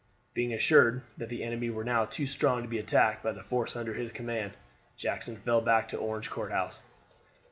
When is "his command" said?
3.93-4.53